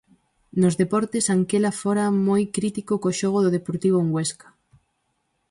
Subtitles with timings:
[0.61, 4.47] Nos deportes, Anquela fora moi crítico co xogo do Deportivo en Huesca.